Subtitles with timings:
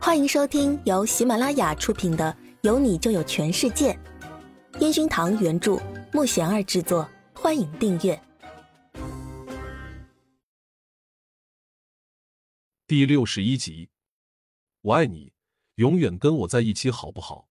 [0.00, 3.92] 欢迎收听由喜马拉雅出品的《有你就有全世界》，
[4.80, 5.76] 烟熏堂原著，
[6.12, 7.06] 木贤儿制作。
[7.34, 8.20] 欢迎订阅
[12.86, 13.90] 第六十一集。
[14.82, 15.32] 我爱你，
[15.74, 17.48] 永远跟我在一起，好不好？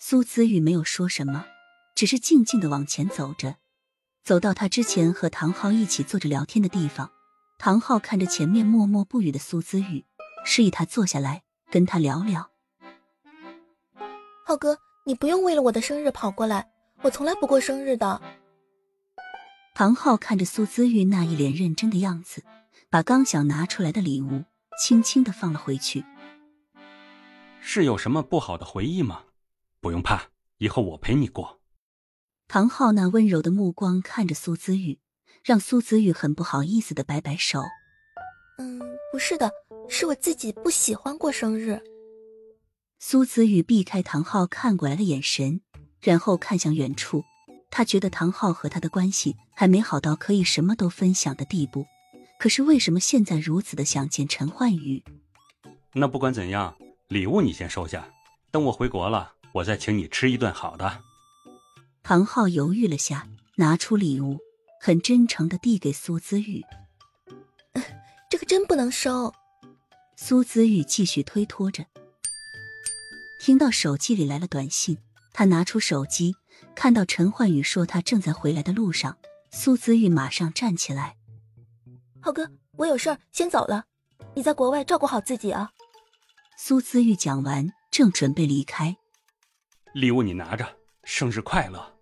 [0.00, 1.46] 苏子玉没有说什么，
[1.94, 3.56] 只是静静的往前走着，
[4.22, 7.12] 走到他之前和唐昊一起坐着聊天的地方。
[7.58, 10.04] 唐昊看着前面默默不语的苏子玉，
[10.44, 12.50] 示意他坐下来跟他聊聊。
[14.44, 16.70] 浩哥，你不用为了我的生日跑过来，
[17.02, 18.20] 我从来不过生日的。
[19.74, 22.44] 唐昊看着苏子玉那一脸认真的样子，
[22.88, 24.44] 把刚想拿出来的礼物
[24.80, 26.04] 轻轻的放了回去。
[27.60, 29.24] 是有什么不好的回忆吗？
[29.80, 30.28] 不用怕，
[30.58, 31.58] 以后我陪你过。
[32.46, 35.00] 唐昊那温柔的目光看着苏子玉。
[35.46, 37.62] 让苏子宇很不好意思的摆摆手，
[38.58, 38.80] 嗯，
[39.12, 39.48] 不是的，
[39.88, 41.80] 是我自己不喜欢过生日。
[42.98, 45.60] 苏子宇避开唐昊看过来的眼神，
[46.00, 47.22] 然后看向远处。
[47.70, 51.86] 他觉得唐昊和他的关系还没好到可以什么都分享的地步，
[52.40, 55.04] 可是为什么现在如此的想见陈焕宇？
[55.92, 58.08] 那不管怎样，礼物你先收下，
[58.50, 61.02] 等我回国了，我再请你吃一顿好的。
[62.02, 64.40] 唐昊犹豫了下，拿出礼物。
[64.80, 66.64] 很真诚的递给苏子玉，
[68.30, 69.32] 这个真不能收。
[70.16, 71.84] 苏子玉继续推脱着。
[73.40, 74.98] 听到手机里来了短信，
[75.32, 76.34] 他拿出手机，
[76.74, 79.18] 看到陈焕宇说他正在回来的路上。
[79.50, 81.16] 苏子玉马上站起来
[82.20, 83.84] ：“浩哥，我有事儿先走了，
[84.34, 85.70] 你在国外照顾好自己啊。”
[86.58, 88.96] 苏子玉讲完，正准备离开，
[89.94, 91.95] 礼物你拿着，生日快乐。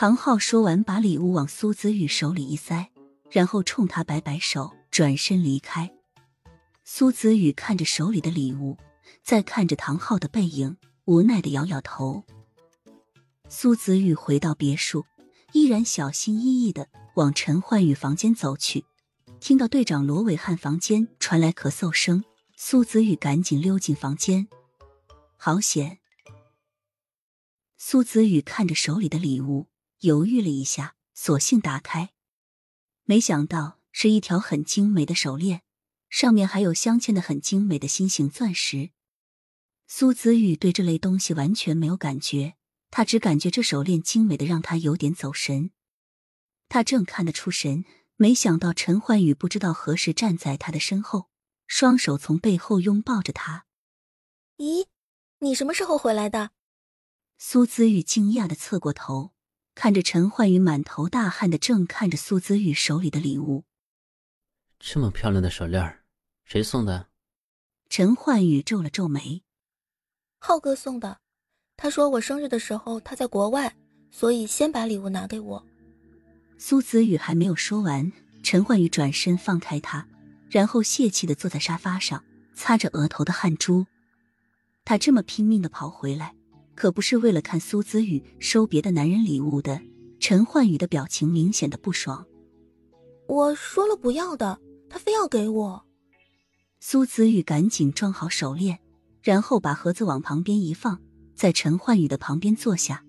[0.00, 2.92] 唐昊说完，把礼物往苏子玉手里一塞，
[3.32, 5.92] 然后冲他摆摆手，转身离开。
[6.84, 8.76] 苏子玉看着手里的礼物，
[9.24, 10.76] 再看着唐昊的背影，
[11.06, 12.22] 无奈的摇摇头。
[13.48, 15.04] 苏子玉回到别墅，
[15.52, 18.84] 依然小心翼翼的往陈焕宇房间走去。
[19.40, 22.22] 听到队长罗伟汉房间传来咳嗽声，
[22.54, 24.46] 苏子玉赶紧溜进房间。
[25.36, 25.98] 好险！
[27.76, 29.66] 苏子玉看着手里的礼物。
[30.00, 32.10] 犹豫了一下，索性打开，
[33.04, 35.62] 没想到是一条很精美的手链，
[36.08, 38.90] 上面还有镶嵌的很精美的心形钻石。
[39.88, 42.54] 苏子玉对这类东西完全没有感觉，
[42.90, 45.72] 他只感觉这手链精美的让他有点走神。
[46.68, 51.28] 他正看得出神，没想到陈焕宇不知道何时站在他的身后，
[51.66, 53.64] 双手从背后拥抱着他。
[54.58, 54.86] 咦，
[55.38, 56.50] 你什么时候回来的？
[57.38, 59.32] 苏子玉惊讶的侧过头。
[59.80, 63.62] 看着陈焕宇满头大汗的正看着苏子玉手里的礼物，
[64.80, 66.00] 这么漂亮的手链，
[66.44, 67.06] 谁送的？
[67.88, 69.44] 陈焕宇皱了皱眉，
[70.40, 71.20] 浩哥送的。
[71.76, 73.72] 他说我生日的时候他在国外，
[74.10, 75.64] 所以先把礼物拿给我。
[76.58, 78.10] 苏子宇还没有说完，
[78.42, 80.04] 陈焕宇转身放开他，
[80.50, 83.86] 然后泄气的坐在沙发上，擦着额头的汗珠。
[84.84, 86.34] 他这么拼命的跑回来。
[86.78, 89.80] 可不是为了看苏子宇收别的男人礼物的。
[90.20, 92.24] 陈焕宇的表情明显的不爽。
[93.26, 95.84] 我说了不要的，他非要给我。
[96.78, 98.78] 苏子宇赶紧装好手链，
[99.24, 101.00] 然后把盒子往旁边一放，
[101.34, 103.04] 在陈焕宇的旁边坐下。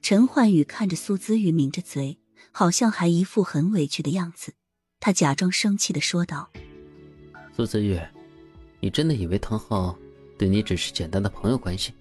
[0.00, 2.18] 陈焕宇看着苏子宇抿着嘴，
[2.50, 4.54] 好像还一副很委屈的样子。
[5.00, 6.50] 他假装生气的说道
[7.54, 8.00] ：“苏子玉，
[8.80, 9.94] 你真的以为唐昊
[10.38, 11.92] 对你只是简单的朋友关系？”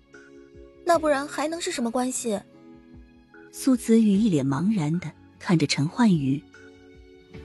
[0.90, 2.42] 那不然还能是什么关系？
[3.52, 6.42] 苏子玉一脸茫然的看着陈焕宇，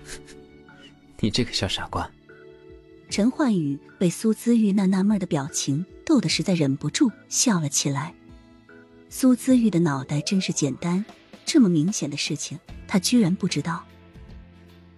[1.20, 2.10] 你这个小傻瓜。
[3.10, 8.14] 陈焕宇被苏子玉那纳闷的表情逗得实在忍不住笑了起来。
[9.10, 11.04] 苏子玉的脑袋真是简单，
[11.44, 13.84] 这么明显的事情他居然不知道。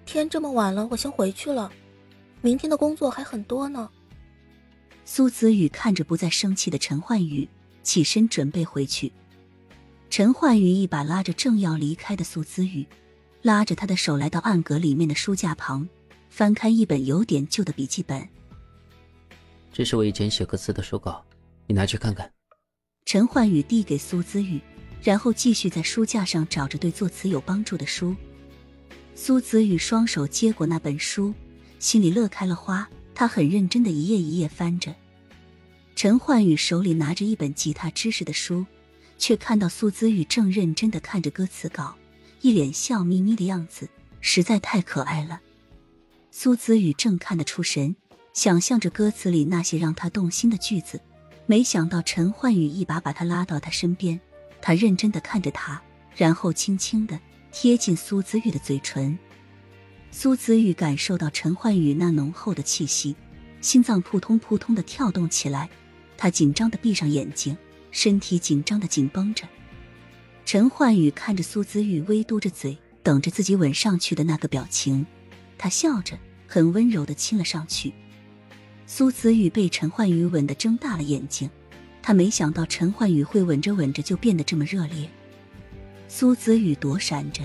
[0.05, 1.69] 天这么晚了，我先回去了，
[2.43, 3.91] 明天的工作还很多呢。
[5.05, 7.49] 苏子玉看着不再生气的陈焕宇。
[7.87, 9.13] 起身准备回去，
[10.11, 12.85] 陈焕宇一把拉着正要离开的苏子宇，
[13.43, 15.89] 拉着他的手来到暗格里面的书架旁，
[16.29, 18.29] 翻开一本有点旧的笔记本。
[19.73, 21.25] 这是我以前写歌词的手稿，
[21.69, 22.29] 你拿去看看。
[23.05, 24.61] 陈焕宇递给苏子宇，
[25.01, 28.17] 然后继续在书架上找着对作词有帮助的书。
[29.15, 31.33] 苏子宇双手接过那本书，
[31.79, 32.89] 心里乐开了花。
[33.15, 34.93] 他很认真的一页一页翻着。
[35.97, 38.67] 陈焕宇手里拿着一本吉他知识的书，
[39.17, 41.97] 却看到苏子宇正认真的看着歌词稿，
[42.43, 43.89] 一脸笑眯眯的样子，
[44.21, 45.41] 实在太可爱了。
[46.31, 47.97] 苏子宇正看得出神，
[48.35, 51.01] 想象着歌词里那些让他动心的句子。
[51.47, 54.21] 没想到陈焕宇一把把他拉到他身边，
[54.61, 55.81] 他认真的看着他，
[56.15, 57.19] 然后轻轻的
[57.51, 59.19] 贴近苏子玉的嘴唇。
[60.11, 63.17] 苏子玉感受到陈焕宇那浓厚的气息，
[63.63, 65.71] 心脏扑通扑通的跳动起来，
[66.17, 67.57] 他紧张的闭上眼睛，
[67.91, 69.47] 身体紧张的紧绷着。
[70.45, 75.05] 陈焕宇看着苏子玉微嘟着嘴，等着自己吻上去的那个表情，
[75.59, 77.93] 他笑着，很温柔的亲了上去。
[78.87, 81.51] 苏子玉被陈焕宇吻得睁大了眼睛，
[82.01, 85.11] 他没想到陈焕宇会吻着吻着就变得这么热烈。
[86.07, 87.43] 苏子玉躲闪着，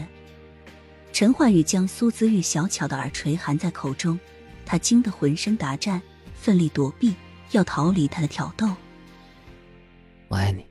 [1.11, 4.19] 陈焕宇将苏子玉小巧的耳垂含在口中，
[4.63, 5.99] 他惊得浑身打颤，
[6.35, 7.15] 奋力躲避，
[7.51, 8.67] 要逃离他的挑逗。
[10.27, 10.65] 我爱你。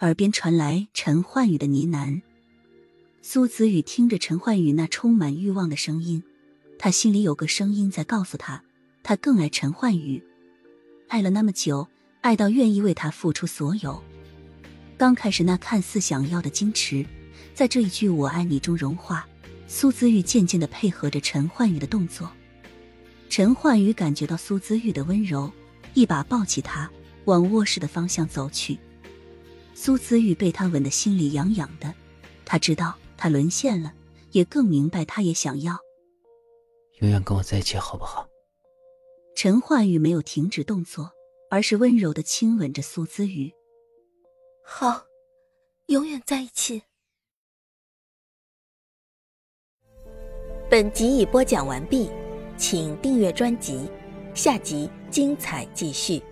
[0.00, 2.22] 耳边传来陈焕宇的呢喃。
[3.20, 6.22] 苏子宇听着陈焕宇那充满欲望的声音，
[6.78, 8.62] 他心里有个声音在告诉他。
[9.02, 10.22] 他更爱陈焕宇，
[11.08, 11.88] 爱了那么久，
[12.20, 14.02] 爱到愿意为他付出所有。
[14.98, 17.06] 刚开始那看似想要的矜持，
[17.54, 19.26] 在这一句“我爱你”中融化。
[19.66, 22.30] 苏子玉渐渐的配合着陈焕宇的动作。
[23.28, 25.50] 陈焕宇感觉到苏子玉的温柔，
[25.94, 26.90] 一把抱起他，
[27.24, 28.78] 往卧室的方向走去。
[29.74, 31.94] 苏子玉被他吻得心里痒痒的，
[32.44, 33.92] 他知道他沦陷了，
[34.32, 35.78] 也更明白他也想要。
[37.00, 38.28] 永远跟我在一起，好不好？
[39.36, 41.12] 陈焕宇没有停止动作，
[41.48, 43.52] 而是温柔的亲吻着苏子雨。
[44.64, 45.04] 好，
[45.86, 46.82] 永远在一起。
[50.68, 52.10] 本集已播讲完毕，
[52.56, 53.88] 请订阅专辑，
[54.38, 56.22] 下集精彩继续。